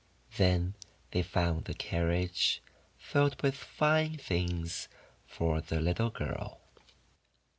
Then 0.37 0.73
they 1.11 1.21
found 1.21 1.65
the 1.65 1.75
carriage 1.75 2.63
filled 2.97 3.39
with 3.43 3.53
fine 3.53 4.17
things 4.17 4.87
for 5.27 5.61
the 5.61 5.79
little 5.79 6.09
girl. 6.09 6.59